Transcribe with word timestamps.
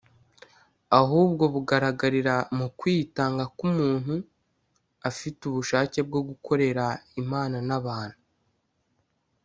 ahubwo 0.99 1.43
bugaragarira 1.53 2.35
mu 2.57 2.67
kwitanga 2.79 3.43
kw’umuntu 3.57 4.15
afite 5.09 5.39
ubushake 5.49 5.99
bwo 6.07 6.21
gukorera 6.29 6.85
imana 7.21 7.57
n’abantu 7.67 8.19